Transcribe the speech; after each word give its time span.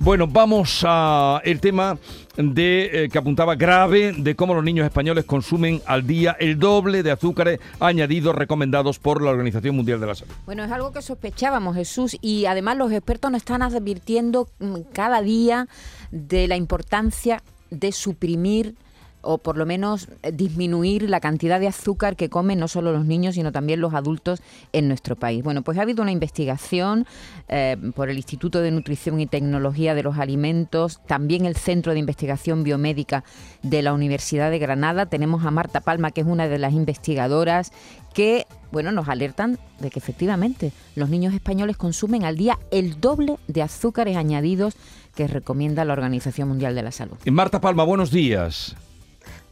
Bueno, 0.00 0.28
vamos 0.28 0.84
a 0.86 1.42
el 1.44 1.60
tema 1.60 1.98
de 2.36 3.04
eh, 3.04 3.08
que 3.08 3.18
apuntaba 3.18 3.56
grave 3.56 4.12
de 4.16 4.36
cómo 4.36 4.54
los 4.54 4.62
niños 4.62 4.86
españoles 4.86 5.24
consumen 5.24 5.82
al 5.86 6.06
día 6.06 6.36
el 6.38 6.56
doble 6.56 7.02
de 7.02 7.10
azúcares 7.10 7.58
añadidos 7.80 8.36
recomendados 8.36 9.00
por 9.00 9.20
la 9.20 9.30
Organización 9.30 9.74
Mundial 9.74 9.98
de 9.98 10.06
la 10.06 10.14
Salud. 10.14 10.32
Bueno, 10.46 10.62
es 10.62 10.70
algo 10.70 10.92
que 10.92 11.02
sospechábamos, 11.02 11.74
Jesús, 11.74 12.16
y 12.20 12.46
además 12.46 12.76
los 12.76 12.92
expertos 12.92 13.32
nos 13.32 13.40
están 13.40 13.60
advirtiendo 13.60 14.48
mm, 14.60 14.76
cada 14.92 15.20
día 15.20 15.66
de 16.12 16.46
la 16.46 16.54
importancia 16.54 17.42
de 17.70 17.90
suprimir 17.90 18.76
o 19.22 19.38
por 19.38 19.56
lo 19.56 19.66
menos 19.66 20.08
eh, 20.22 20.32
disminuir 20.32 21.08
la 21.08 21.20
cantidad 21.20 21.60
de 21.60 21.68
azúcar 21.68 22.16
que 22.16 22.28
comen 22.28 22.58
no 22.58 22.68
solo 22.68 22.92
los 22.92 23.04
niños, 23.04 23.34
sino 23.34 23.52
también 23.52 23.80
los 23.80 23.94
adultos 23.94 24.40
en 24.72 24.88
nuestro 24.88 25.16
país. 25.16 25.42
Bueno, 25.42 25.62
pues 25.62 25.78
ha 25.78 25.82
habido 25.82 26.02
una 26.02 26.12
investigación 26.12 27.06
eh, 27.48 27.76
por 27.94 28.10
el 28.10 28.16
Instituto 28.16 28.60
de 28.60 28.70
Nutrición 28.70 29.20
y 29.20 29.26
Tecnología 29.26 29.94
de 29.94 30.02
los 30.02 30.18
Alimentos, 30.18 31.00
también 31.06 31.44
el 31.44 31.56
Centro 31.56 31.92
de 31.92 31.98
Investigación 31.98 32.62
Biomédica 32.62 33.24
de 33.62 33.82
la 33.82 33.92
Universidad 33.92 34.50
de 34.50 34.58
Granada. 34.58 35.06
Tenemos 35.06 35.44
a 35.44 35.50
Marta 35.50 35.80
Palma, 35.80 36.10
que 36.10 36.20
es 36.20 36.26
una 36.26 36.48
de 36.48 36.58
las 36.58 36.72
investigadoras 36.72 37.72
que, 38.14 38.46
bueno, 38.72 38.92
nos 38.92 39.08
alertan 39.08 39.58
de 39.80 39.90
que 39.90 39.98
efectivamente 39.98 40.72
los 40.96 41.08
niños 41.08 41.34
españoles 41.34 41.76
consumen 41.76 42.24
al 42.24 42.36
día 42.36 42.58
el 42.70 43.00
doble 43.00 43.36
de 43.46 43.62
azúcares 43.62 44.16
añadidos 44.16 44.74
que 45.14 45.26
recomienda 45.26 45.84
la 45.84 45.92
Organización 45.92 46.48
Mundial 46.48 46.74
de 46.74 46.82
la 46.82 46.92
Salud. 46.92 47.16
Marta 47.26 47.60
Palma, 47.60 47.84
buenos 47.84 48.10
días. 48.10 48.76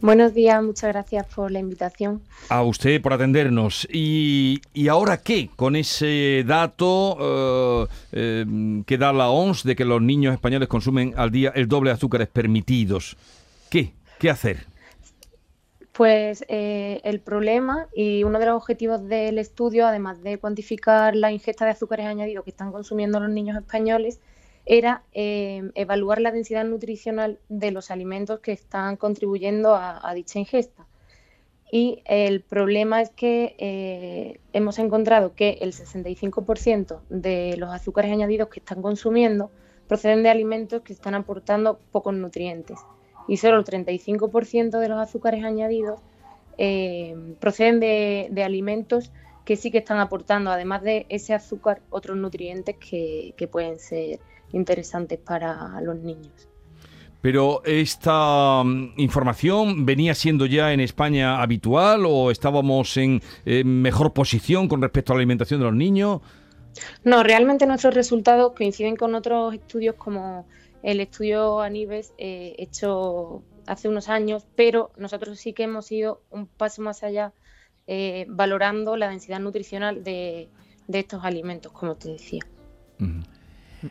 Buenos 0.03 0.35
días, 0.35 0.63
muchas 0.63 0.93
gracias 0.93 1.27
por 1.35 1.51
la 1.51 1.59
invitación. 1.59 2.21
A 2.51 2.63
usted 2.63 3.01
por 3.01 3.15
atendernos. 3.15 3.89
¿Y, 3.91 4.61
ahora 4.91 5.23
qué? 5.23 5.49
Con 5.57 5.75
ese 5.75 6.45
dato 6.47 7.17
eh, 7.19 7.87
eh, 8.13 8.83
que 8.87 8.99
da 8.99 9.15
la 9.15 9.31
OMS 9.31 9.65
de 9.65 9.75
que 9.75 9.87
los 9.87 10.03
niños 10.03 10.35
españoles 10.35 10.69
consumen 10.69 11.15
al 11.17 11.31
día 11.31 11.51
el 11.55 11.67
doble 11.67 11.91
de 11.91 11.95
azúcares 11.95 12.29
permitidos. 12.29 13.17
¿Qué? 13.71 13.95
¿Qué 14.19 14.29
hacer? 14.29 14.66
Pues 15.93 16.45
eh, 16.49 17.01
el 17.05 17.21
problema 17.21 17.87
y 17.95 18.23
uno 18.23 18.38
de 18.38 18.45
los 18.45 18.57
objetivos 18.57 19.09
del 19.09 19.38
estudio, 19.38 19.87
además 19.87 20.23
de 20.23 20.37
cuantificar 20.37 21.16
la 21.16 21.33
ingesta 21.33 21.65
de 21.65 21.71
azúcares 21.71 22.05
añadidos 22.05 22.45
que 22.45 22.51
están 22.51 22.71
consumiendo 22.71 23.19
los 23.19 23.31
niños 23.31 23.57
españoles, 23.57 24.21
era 24.67 25.05
eh, 25.13 25.71
evaluar 25.77 26.21
la 26.21 26.33
densidad 26.33 26.65
nutricional 26.65 27.39
de 27.49 27.71
los 27.71 27.93
alimentos 27.93 28.41
que 28.41 28.51
están 28.51 28.97
contribuyendo 28.97 29.77
a, 29.77 30.13
dicha 30.15 30.41
ingesta. 30.41 30.87
Y 31.71 32.03
el 32.05 32.43
problema 32.43 33.01
es 33.01 33.11
que 33.11 33.55
eh, 33.59 34.41
hemos 34.53 34.79
encontrado 34.79 35.35
que 35.35 35.59
el 35.61 35.73
65% 35.73 37.01
de 37.09 37.57
los 37.57 37.71
azúcares 37.71 38.11
añadidos 38.11 38.49
que 38.49 38.61
están 38.61 38.83
consumiendo 38.83 39.51
proceden 39.89 40.25
de 40.25 40.31
alimentos 40.31 40.83
que 40.83 40.93
están 40.93 41.15
aportando 41.15 41.79
pocos 41.93 42.15
nutrientes. 42.15 42.79
Y 43.29 43.37
solo 43.37 43.59
el 43.59 43.65
35% 43.65 44.79
de 44.79 44.89
los 44.89 44.99
azúcares 44.99 45.45
añadidos 45.45 46.01
eh, 46.59 47.17
proceden 47.41 47.79
de, 47.79 48.43
alimentos 48.45 49.13
que 49.45 49.57
sí 49.57 49.71
que 49.71 49.79
están 49.79 49.99
aportando, 49.99 50.51
además 50.51 50.83
de 50.83 51.07
ese 51.09 51.35
azúcar, 51.35 51.83
otros 51.91 52.17
nutrientes 52.17 52.75
que 52.77 53.49
pueden 53.51 53.79
ser 53.79 54.19
interesantes 54.52 55.19
para 55.19 55.80
los 55.80 55.97
niños. 55.97 56.49
Pero 57.21 57.63
esta 57.65 58.63
mm, 58.65 58.95
información 58.99 59.87
venía 59.87 60.15
siendo 60.15 60.47
ya 60.47 60.73
en 60.73 60.80
España 60.80 61.43
habitual 61.43 62.05
o 62.07 62.30
estábamos 62.30 62.97
en 62.97 63.21
mejor 63.65 64.12
posición 64.12 64.69
con 64.69 64.83
respecto 64.83 65.12
a 65.12 65.16
la 65.16 65.21
alimentación 65.21 65.61
de 65.61 65.66
los 65.66 65.75
niños? 65.75 66.21
No, 67.05 67.22
realmente 67.22 67.66
nuestros 67.66 67.94
resultados 67.94 68.53
coinciden 68.55 68.97
con 68.97 69.15
otros 69.15 69.55
estudios 69.55 69.94
como 69.97 70.47
el 70.83 71.00
estudio 71.00 71.60
Anibes 71.60 72.12
eh, 72.19 72.55
hecho 72.59 73.43
hace 73.66 73.88
unos 73.88 74.09
años, 74.09 74.47
pero 74.55 74.91
nosotros 74.97 75.38
sí 75.38 75.53
que 75.53 75.65
hemos 75.65 75.91
ido 75.91 76.22
un 76.31 76.47
paso 76.47 76.83
más 76.83 77.03
allá 77.03 77.33
eh, 77.87 78.26
valorando 78.28 78.97
la 78.97 79.09
densidad 79.09 79.41
nutricional 79.41 80.04
de, 80.04 80.49
estos 80.88 81.25
alimentos, 81.25 81.72
como 81.72 81.97
te 81.97 82.10
decía. 82.10 82.43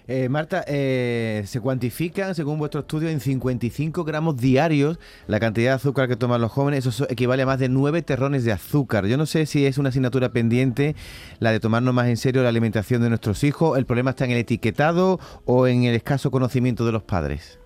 Eh, 0.07 0.29
Marta, 0.29 0.63
eh, 0.67 1.43
se 1.45 1.59
cuantifican, 1.59 2.35
según 2.35 2.59
vuestro 2.59 2.81
estudio, 2.81 3.09
en 3.09 3.19
55 3.19 4.03
gramos 4.03 4.37
diarios 4.37 4.99
la 5.27 5.39
cantidad 5.39 5.71
de 5.71 5.75
azúcar 5.75 6.07
que 6.07 6.15
toman 6.15 6.41
los 6.41 6.51
jóvenes. 6.51 6.85
Eso 6.85 7.07
equivale 7.09 7.43
a 7.43 7.45
más 7.45 7.59
de 7.59 7.69
9 7.69 8.01
terrones 8.01 8.43
de 8.43 8.51
azúcar. 8.51 9.05
Yo 9.05 9.17
no 9.17 9.25
sé 9.25 9.45
si 9.45 9.65
es 9.65 9.77
una 9.77 9.89
asignatura 9.89 10.29
pendiente 10.29 10.95
la 11.39 11.51
de 11.51 11.59
tomarnos 11.59 11.93
más 11.93 12.07
en 12.07 12.17
serio 12.17 12.43
la 12.43 12.49
alimentación 12.49 13.01
de 13.01 13.09
nuestros 13.09 13.43
hijos. 13.43 13.77
¿El 13.77 13.85
problema 13.85 14.11
está 14.11 14.25
en 14.25 14.31
el 14.31 14.37
etiquetado 14.39 15.19
o 15.45 15.67
en 15.67 15.83
el 15.83 15.95
escaso 15.95 16.31
conocimiento 16.31 16.85
de 16.85 16.91
los 16.91 17.03
padres? 17.03 17.59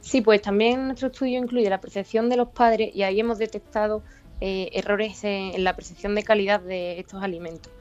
Sí, 0.00 0.20
pues 0.20 0.42
también 0.42 0.86
nuestro 0.86 1.08
estudio 1.08 1.38
incluye 1.38 1.70
la 1.70 1.80
percepción 1.80 2.28
de 2.28 2.36
los 2.36 2.48
padres 2.48 2.90
y 2.94 3.02
ahí 3.02 3.20
hemos 3.20 3.38
detectado 3.38 4.02
eh, 4.40 4.70
errores 4.72 5.22
en 5.22 5.62
la 5.62 5.76
percepción 5.76 6.16
de 6.16 6.24
calidad 6.24 6.60
de 6.60 6.98
estos 6.98 7.22
alimentos. 7.22 7.72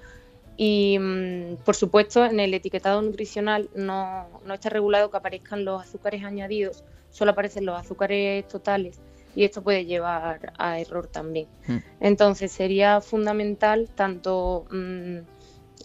Y, 0.58 0.98
mm, 1.00 1.58
por 1.66 1.76
supuesto, 1.76 2.26
en 2.26 2.40
el 2.40 2.54
etiquetado 2.54 3.02
nutricional 3.02 3.70
no, 3.76 4.28
está 4.54 4.70
regulado 4.70 5.10
que 5.10 5.18
aparezcan 5.18 5.66
los 5.66 5.82
azúcares 5.82 6.24
añadidos, 6.24 6.84
solo 7.10 7.32
aparecen 7.32 7.66
los 7.66 7.80
azúcares 7.80 8.48
totales 8.48 9.00
y 9.36 9.46
esto 9.46 9.62
puede 9.62 9.86
llevar 9.86 10.54
a 10.58 10.80
error 10.80 11.08
también. 11.08 11.48
Hmm. 11.68 11.78
Entonces, 12.00 12.52
sería 12.52 13.02
fundamental 13.02 13.90
tanto 13.96 14.66
mm, 14.72 15.20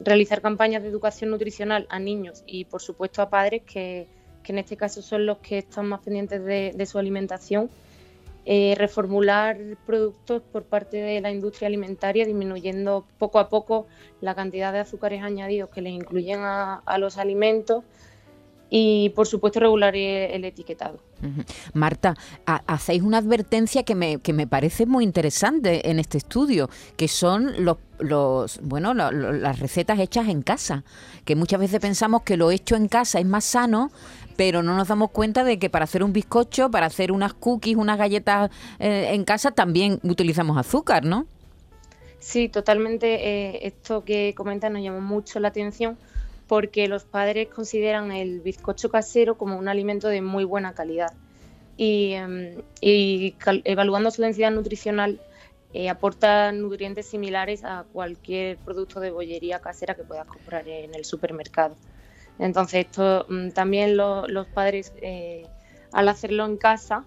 realizar 0.01 0.43
campañas 0.43 0.83
de 0.83 0.89
educación 0.89 1.31
nutricional 1.31 1.87
a 1.89 1.99
niños 1.99 2.43
y, 2.47 2.65
por 2.65 2.83
supuesto, 2.83 3.23
a 3.23 3.31
padres 3.31 3.63
que, 3.63 4.09
en 4.45 4.59
este 4.59 4.77
caso 4.77 5.03
son 5.03 5.27
los 5.27 5.39
que 5.39 5.59
están 5.59 5.87
más 5.87 6.01
pendientes 6.01 6.45
de 6.45 6.87
su 6.87 6.99
alimentación 6.99 7.69
eh, 8.49 8.77
reformular 8.79 9.59
productos 9.87 10.41
por 10.41 10.63
parte 10.63 10.99
de 10.99 11.21
la 11.21 11.33
industria 11.33 11.67
alimentaria, 11.67 12.25
disminuyendo 12.25 13.05
poco 13.19 13.41
a 13.41 13.49
poco 13.49 13.89
la 14.21 14.37
cantidad 14.37 14.73
de 14.73 14.79
azúcares 14.79 15.21
añadidos 15.25 15.69
que 15.71 15.83
les 15.83 15.93
incluyen 15.93 16.41
a, 16.43 16.81
los 16.99 17.19
alimentos 17.19 17.83
y 18.71 19.11
por 19.11 19.27
supuesto 19.27 19.61
regular 19.61 19.95
el 19.95 20.45
etiquetado. 20.45 20.99
Marta, 21.73 22.15
hacéis 22.45 23.03
una 23.03 23.19
advertencia 23.19 23.85
que 23.85 23.95
me, 23.95 24.19
que 24.19 24.33
me 24.33 24.47
parece 24.47 24.87
muy 24.87 25.05
interesante 25.05 25.89
en 25.91 25.99
este 25.99 26.19
estudio, 26.19 26.69
que 26.97 27.09
son 27.09 27.65
los, 27.65 27.79
los 27.99 28.61
bueno, 28.63 28.93
las 28.95 29.59
recetas 29.59 29.99
hechas 29.99 30.29
en 30.29 30.43
casa, 30.43 30.85
que 31.25 31.37
muchas 31.37 31.61
veces 31.61 31.81
pensamos 31.81 32.23
que 32.23 32.37
lo 32.37 32.51
hecho 32.51 32.77
en 32.77 32.89
casa 32.89 33.19
es 33.19 33.27
más 33.27 33.45
sano, 33.45 33.91
pero 34.37 34.63
no 34.63 34.77
nos 34.77 34.89
damos 34.89 35.11
cuenta 35.11 35.45
de 35.45 35.59
que 35.59 35.71
para 35.71 35.85
hacer 35.85 36.03
un 36.03 36.13
bizcocho, 36.13 36.71
para 36.71 36.87
hacer 36.87 37.13
unas 37.13 37.35
cookies, 37.35 37.77
unas 37.77 37.99
galletas 37.99 38.51
eh, 38.79 39.11
en 39.13 39.25
casa, 39.25 39.53
también 39.53 40.01
utilizamos 40.03 40.59
azúcar, 40.59 41.05
¿no? 41.05 41.27
Sí, 42.19 42.49
totalmente. 42.49 43.15
Eh, 43.15 43.67
esto 43.67 44.05
que 44.05 44.35
comentan 44.37 44.73
nos 44.73 44.83
llamó 44.83 45.01
mucho 45.01 45.39
la 45.41 45.49
atención 45.49 45.97
porque 46.47 46.89
los 46.89 47.05
padres 47.05 47.49
consideran 47.49 48.13
el 48.13 48.41
bizcocho 48.41 48.89
casero 48.91 49.37
como 49.37 49.59
un 49.59 49.69
alimento 49.69 50.09
de 50.09 50.23
muy 50.23 50.45
buena 50.45 50.75
calidad. 50.75 51.13
Y, 51.77 52.13
em, 52.13 52.63
evaluando 52.81 54.11
su 54.11 54.23
densidad 54.23 54.51
nutricional, 54.51 55.21
eh, 55.75 55.91
aporta 55.91 56.53
nutrientes 56.53 57.07
similares 57.07 57.65
a 57.65 57.85
cualquier 57.93 58.57
producto 58.59 59.01
de 59.01 59.11
bollería 59.11 59.59
casera 59.59 59.95
que 59.95 60.05
puedas 60.05 60.27
comprar 60.27 60.67
en 60.69 60.95
el 60.95 61.05
supermercado. 61.05 61.77
Entonces, 62.39 62.87
esto 62.87 63.27
mm, 63.29 63.51
también 63.51 63.97
los 63.97 64.47
padres, 64.55 64.93
eh, 65.03 65.47
al 65.93 66.09
hacerlo 66.09 66.47
en 66.47 66.57
casa, 66.57 67.05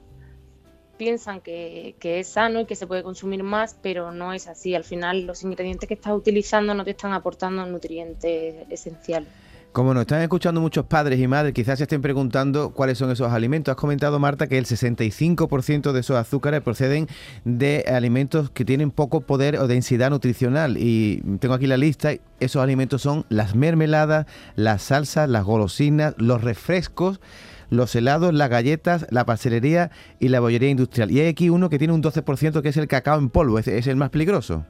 piensan 0.99 1.39
que, 1.39 1.95
es 2.01 2.27
sano 2.27 2.59
y 2.59 2.65
que 2.65 2.75
se 2.75 2.85
puede 2.85 3.01
consumir 3.01 3.41
más, 3.41 3.75
pero 3.81 4.11
no 4.11 4.33
es 4.33 4.47
así. 4.47 4.75
Al 4.75 4.83
final, 4.83 5.25
los 5.25 5.41
ingredientes 5.43 5.87
que 5.87 5.95
estás 5.95 6.13
utilizando 6.13 6.75
no 6.75 6.83
te 6.83 6.91
están 6.91 7.13
aportando 7.13 7.65
nutrientes 7.65 8.67
esenciales. 8.69 9.29
Como 9.71 9.93
nos 9.93 10.01
están 10.01 10.21
escuchando 10.23 10.61
muchos 10.61 10.85
padres 10.87 11.19
y 11.19 11.27
madres, 11.27 11.53
quizás 11.53 11.77
se 11.77 11.83
estén 11.83 12.01
preguntando 12.01 12.71
cuáles 12.71 12.97
son 12.97 13.11
esos 13.11 13.31
alimentos. 13.31 13.71
Has 13.71 13.77
comentado, 13.77 14.19
Marta, 14.19 14.47
que 14.47 14.57
el 14.57 14.65
65% 14.65 15.91
de 15.91 15.99
esos 15.99 16.17
azúcares 16.17 16.61
proceden 16.61 17.07
de 17.45 17.85
alimentos 17.87 18.49
que 18.49 18.65
tienen 18.65 18.89
poco 18.89 19.21
poder 19.21 19.57
o 19.57 19.67
densidad 19.67 20.09
nutricional. 20.09 20.75
Y 20.77 21.21
tengo 21.39 21.53
aquí 21.53 21.67
la 21.67 21.77
lista. 21.77 22.13
Esos 22.39 22.63
alimentos 22.63 23.03
son 23.03 23.25
las 23.29 23.55
mermeladas, 23.55 24.25
las 24.55 24.81
salsas, 24.81 25.29
las 25.29 25.45
golosinas, 25.45 26.15
los 26.17 26.43
refrescos 26.43 27.21
los 27.69 27.95
helados, 27.95 28.33
las 28.33 28.49
galletas, 28.49 29.05
la 29.09 29.25
pastelería 29.25 29.91
y 30.19 30.29
la 30.29 30.39
bollería 30.39 30.69
industrial. 30.69 31.11
Y 31.11 31.19
hay 31.21 31.27
aquí 31.27 31.49
uno 31.49 31.69
que 31.69 31.77
tiene 31.77 31.93
un 31.93 32.03
12% 32.03 32.61
que 32.61 32.69
es 32.69 32.77
el 32.77 32.87
cacao 32.87 33.19
en 33.19 33.29
polvo, 33.29 33.59
es 33.59 33.67
el 33.67 33.95
más 33.95 34.09
peligroso. 34.09 34.65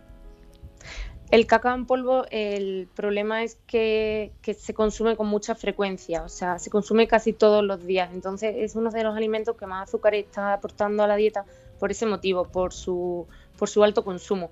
El 1.31 1.45
cacao 1.45 1.75
en 1.75 1.85
polvo, 1.85 2.25
el 2.31 2.87
problema 2.95 3.43
es 3.43 3.59
que, 3.67 4.31
se 4.57 4.73
consume 4.73 5.15
con 5.15 5.27
mucha 5.27 5.53
frecuencia, 5.53 6.23
o 6.23 6.29
sea, 6.29 6.57
se 6.57 6.71
consume 6.71 7.07
casi 7.07 7.33
todos 7.33 7.63
los 7.63 7.85
días. 7.85 8.09
Entonces 8.13 8.55
es 8.57 8.75
uno 8.75 8.89
de 8.89 9.03
los 9.03 9.15
alimentos 9.15 9.55
que 9.55 9.67
más 9.67 9.87
azúcar 9.87 10.15
está 10.15 10.53
aportando 10.53 11.03
a 11.03 11.07
la 11.07 11.15
dieta 11.17 11.45
por 11.79 11.91
ese 11.91 12.07
motivo, 12.07 12.45
por 12.45 12.73
su, 12.73 13.27
por 13.59 13.69
su 13.69 13.83
alto 13.83 14.03
consumo. 14.03 14.49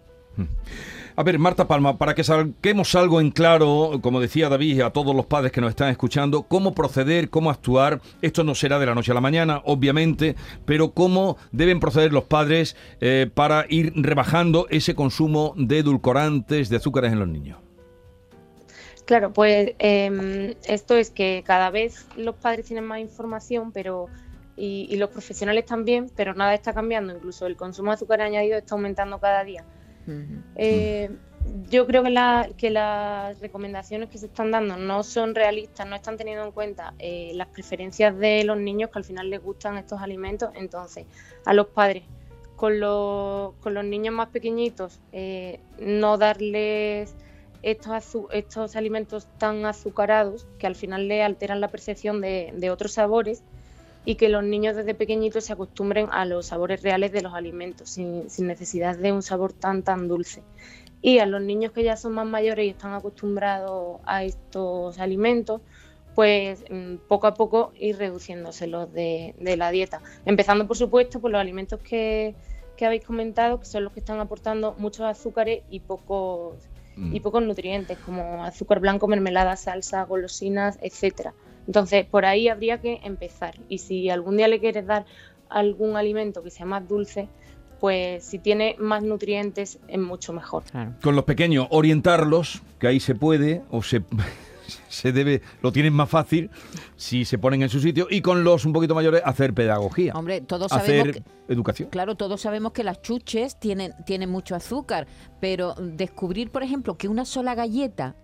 A 1.15 1.23
ver, 1.23 1.39
Marta 1.39 1.67
Palma, 1.67 1.97
para 1.97 2.13
que 2.13 2.23
saquemos 2.23 2.93
algo 2.93 3.19
en 3.19 3.31
claro, 3.31 3.99
como 4.03 4.19
decía 4.19 4.49
David, 4.49 4.81
a 4.81 4.91
todos 4.91 5.15
los 5.15 5.25
padres 5.25 5.51
que 5.51 5.61
nos 5.61 5.71
están 5.71 5.89
escuchando, 5.89 6.43
cómo 6.43 6.75
proceder, 6.75 7.31
cómo 7.31 7.49
actuar. 7.49 8.01
Esto 8.21 8.43
no 8.43 8.53
será 8.53 8.77
de 8.77 8.85
la 8.85 8.93
noche 8.93 9.11
a 9.11 9.15
la 9.15 9.21
mañana, 9.21 9.63
obviamente, 9.65 10.35
pero 10.65 10.91
cómo 10.91 11.37
deben 11.51 11.79
proceder 11.79 12.13
los 12.13 12.25
padres 12.25 12.75
eh, 13.01 13.27
para 13.33 13.65
ir 13.67 13.93
rebajando 13.95 14.67
ese 14.69 14.93
consumo 14.93 15.55
de 15.57 15.79
edulcorantes, 15.79 16.69
de 16.69 16.77
azúcares 16.77 17.11
en 17.11 17.19
los 17.19 17.27
niños. 17.27 17.57
Claro, 19.05 19.33
pues 19.33 19.73
em, 19.79 20.53
esto 20.67 20.97
es 20.97 21.09
que 21.09 21.41
cada 21.43 21.71
vez 21.71 22.05
los 22.15 22.35
padres 22.35 22.67
tienen 22.67 22.85
más 22.85 22.99
información, 22.99 23.71
pero 23.71 24.07
y, 24.57 24.95
los 24.97 25.09
profesionales 25.09 25.65
también, 25.65 26.11
pero 26.15 26.33
nada 26.33 26.53
está 26.53 26.73
cambiando. 26.73 27.15
Incluso 27.15 27.45
el 27.47 27.55
consumo 27.55 27.91
de 27.91 27.95
azúcar 27.95 28.21
añadido 28.21 28.57
está 28.57 28.75
aumentando 28.75 29.19
cada 29.19 29.43
día. 29.43 29.63
Eh, 30.55 31.09
yo 31.69 31.87
creo 31.87 32.03
que, 32.03 32.69
las 32.69 33.39
recomendaciones 33.39 34.09
que 34.09 34.17
se 34.17 34.25
están 34.27 34.51
dando 34.51 34.77
no 34.77 35.03
son 35.03 35.35
realistas, 35.35 35.87
no 35.87 35.95
están 35.95 36.17
teniendo 36.17 36.43
en 36.43 36.51
cuenta 36.51 36.93
eh, 36.99 37.31
las 37.35 37.47
preferencias 37.47 38.17
de 38.17 38.43
los 38.43 38.57
niños 38.57 38.89
que 38.89 38.99
al 38.99 39.05
final 39.05 39.29
les 39.29 39.41
gustan 39.41 39.77
estos 39.77 40.01
alimentos. 40.01 40.51
Entonces, 40.55 41.05
a 41.45 41.53
los 41.53 41.67
padres 41.67 42.03
con 42.57 42.79
los, 42.79 43.53
con 43.61 43.73
los 43.75 43.85
niños 43.85 44.13
más 44.13 44.29
pequeñitos, 44.29 44.99
eh, 45.13 45.59
no 45.79 46.17
darles 46.17 47.15
estos, 47.61 48.75
alimentos 48.75 49.27
tan 49.37 49.65
azucarados 49.65 50.47
que 50.57 50.67
al 50.67 50.75
final 50.75 51.07
le 51.07 51.23
alteran 51.23 51.61
la 51.61 51.69
percepción 51.69 52.19
de, 52.19 52.69
otros 52.71 52.93
sabores 52.93 53.43
y 54.07 54.15
que 54.15 54.29
los 54.29 54.41
niños 54.41 54.77
desde 54.77 54.95
pequeñitos 54.95 55.43
se 55.43 55.51
acostumbren 55.51 56.07
a 56.11 56.23
los 56.23 56.45
sabores 56.45 56.81
reales 56.81 57.11
de 57.11 57.21
los 57.21 57.33
alimentos 57.33 57.89
sin, 57.89 58.25
necesidad 58.47 58.97
de 58.97 59.11
un 59.11 59.21
sabor 59.21 59.51
tan 59.51 59.83
tan 59.83 60.07
dulce. 60.07 60.43
Y 61.01 61.19
a 61.19 61.25
los 61.25 61.41
niños 61.41 61.73
que 61.73 61.83
ya 61.83 61.97
son 61.97 62.13
más 62.13 62.25
mayores 62.25 62.65
y 62.65 62.69
están 62.69 62.93
acostumbrados 62.93 63.99
a 64.05 64.23
estos 64.23 64.97
alimentos, 64.97 65.59
pues 66.15 66.63
mm, 66.69 66.95
poco 67.09 67.27
a 67.27 67.33
poco 67.33 67.73
ir 67.77 67.97
reduciéndoselos 67.97 68.93
de, 68.93 69.35
de 69.41 69.57
la 69.57 69.71
dieta. 69.71 70.01
Empezando, 70.23 70.65
por 70.67 70.77
supuesto, 70.77 71.19
por 71.19 71.31
los 71.31 71.41
alimentos 71.41 71.81
que, 71.81 72.33
que 72.77 72.85
habéis 72.85 73.03
comentado, 73.03 73.59
que 73.59 73.65
son 73.65 73.83
los 73.83 73.91
que 73.91 73.99
están 73.99 74.21
aportando 74.21 74.73
muchos 74.77 75.01
azúcares 75.01 75.63
y 75.69 75.81
pocos 75.81 76.55
Mm. 76.97 77.15
y 77.15 77.19
pocos 77.19 77.43
nutrientes 77.43 77.97
como 77.99 78.43
azúcar 78.43 78.79
blanco, 78.79 79.07
mermelada, 79.07 79.55
salsa, 79.55 80.03
golosinas, 80.03 80.79
etcétera. 80.81 81.33
Entonces, 81.67 82.05
por 82.05 82.25
ahí 82.25 82.47
habría 82.47 82.79
que 82.79 82.99
empezar. 83.03 83.55
Y 83.69 83.79
si 83.79 84.09
algún 84.09 84.37
día 84.37 84.47
le 84.47 84.59
quieres 84.59 84.87
dar 84.87 85.05
algún 85.49 85.97
alimento 85.97 86.41
que 86.41 86.49
sea 86.49 86.65
más 86.65 86.87
dulce, 86.87 87.27
pues 87.79 88.23
si 88.23 88.39
tiene 88.39 88.75
más 88.79 89.03
nutrientes 89.03 89.79
es 89.87 89.99
mucho 89.99 90.33
mejor. 90.33 90.63
Con 91.01 91.15
los 91.15 91.25
pequeños, 91.25 91.67
orientarlos, 91.69 92.61
que 92.79 92.87
ahí 92.87 92.99
se 92.99 93.15
puede, 93.15 93.61
o 93.69 93.83
se 93.83 94.01
se 94.89 95.11
debe, 95.11 95.41
lo 95.61 95.71
tienen 95.71 95.93
más 95.93 96.09
fácil 96.09 96.49
si 96.95 97.25
se 97.25 97.37
ponen 97.37 97.61
en 97.61 97.69
su 97.69 97.79
sitio 97.79 98.07
y 98.09 98.21
con 98.21 98.43
los 98.43 98.65
un 98.65 98.73
poquito 98.73 98.95
mayores 98.95 99.21
hacer 99.23 99.53
pedagogía. 99.53 100.13
Hombre, 100.13 100.41
todos 100.41 100.69
sabemos 100.69 101.09
hacer 101.09 101.23
educación. 101.47 101.89
Claro, 101.89 102.15
todos 102.15 102.41
sabemos 102.41 102.71
que 102.71 102.83
las 102.83 103.01
chuches 103.01 103.59
tienen, 103.59 103.93
tienen 104.05 104.29
mucho 104.29 104.55
azúcar, 104.55 105.07
pero 105.39 105.75
descubrir, 105.75 106.49
por 106.51 106.63
ejemplo, 106.63 106.97
que 106.97 107.07
una 107.07 107.25
sola 107.25 107.55
galleta 107.55 108.15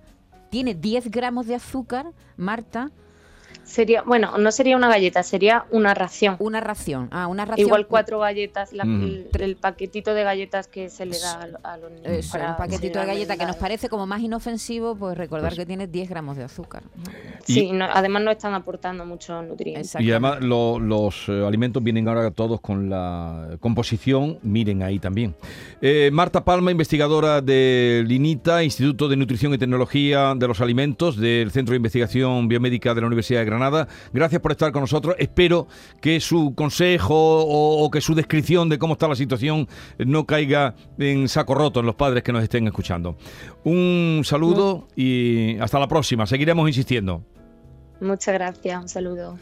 tiene 0.49 0.75
10 0.75 1.09
gramos 1.09 1.47
de 1.47 1.55
azúcar, 1.55 2.11
Marta, 2.37 2.91
Sería, 3.63 4.03
bueno, 4.03 4.37
no 4.37 4.51
sería 4.51 4.75
una 4.75 4.89
galleta, 4.89 5.23
sería 5.23 5.65
una 5.71 5.93
ración. 5.93 6.35
Una 6.39 6.59
ración, 6.59 7.07
ah, 7.11 7.27
una 7.27 7.45
ración. 7.45 7.67
Igual 7.67 7.87
cuatro 7.87 8.19
galletas, 8.19 8.71
el, 8.73 9.57
paquetito 9.59 10.13
de 10.13 10.23
galletas 10.23 10.67
que 10.67 10.89
se 10.89 11.05
le 11.05 11.17
da 11.19 11.47
a, 11.63 11.77
los 11.77 11.91
niños. 11.91 12.07
Eso, 12.07 12.37
un 12.37 12.57
paquetito 12.57 12.99
de 12.99 13.05
galletas 13.05 13.37
que 13.37 13.45
nos 13.45 13.55
parece 13.55 13.89
como 13.89 14.05
más 14.05 14.21
inofensivo, 14.21 14.95
pues 14.95 15.17
recordar 15.17 15.51
pues 15.51 15.59
que 15.59 15.65
tiene 15.65 15.87
10 15.87 16.09
gramos 16.09 16.37
de 16.37 16.43
azúcar. 16.43 16.83
Sí, 17.45 17.71
además 17.93 18.23
no 18.23 18.31
están 18.31 18.53
aportando 18.53 19.05
muchos 19.05 19.45
nutrientes. 19.45 19.95
Y 19.99 20.11
además 20.11 20.41
los 20.41 21.29
eh, 21.29 21.45
alimentos 21.45 21.81
vienen 21.83 22.07
ahora 22.07 22.31
todos 22.31 22.59
con 22.61 22.89
la 22.89 23.57
composición, 23.59 24.39
miren 24.41 24.83
ahí 24.83 24.99
también. 24.99 25.35
Eh, 25.81 26.09
Marta 26.11 26.43
Palma, 26.43 26.71
investigadora 26.71 27.41
de 27.41 28.03
LINITA, 28.05 28.63
Instituto 28.63 29.07
de 29.07 29.15
Nutrición 29.15 29.53
y 29.53 29.57
Tecnología 29.57 30.33
de 30.35 30.47
los 30.47 30.61
Alimentos, 30.61 31.17
del 31.17 31.51
Centro 31.51 31.73
de 31.73 31.77
Investigación 31.77 32.47
Biomédica 32.47 32.93
de 32.93 33.01
la 33.01 33.07
Universidad 33.07 33.42
de 33.43 33.49
Granada. 33.49 33.87
Gracias 34.13 34.41
por 34.41 34.51
estar 34.51 34.71
con 34.71 34.81
nosotros. 34.81 35.15
Espero 35.19 35.67
que 36.01 36.19
su 36.19 36.53
consejo 36.55 37.15
o, 37.15 37.89
que 37.91 38.01
su 38.01 38.15
descripción 38.15 38.69
de 38.69 38.77
cómo 38.79 38.93
está 38.93 39.07
la 39.07 39.15
situación 39.15 39.67
no 39.97 40.25
caiga 40.25 40.75
en 40.97 41.27
saco 41.27 41.53
roto 41.53 41.79
en 41.79 41.85
los 41.85 41.95
padres 41.95 42.23
que 42.23 42.31
nos 42.31 42.43
estén 42.43 42.65
escuchando. 42.67 43.17
Un 43.63 44.21
saludo 44.23 44.87
y 44.95 45.57
hasta 45.59 45.79
la 45.79 45.87
próxima. 45.87 46.25
Seguiremos 46.25 46.67
insistiendo. 46.67 47.23
Muchas 47.99 48.33
gracias. 48.33 48.81
Un 48.81 48.89
saludo. 48.89 49.39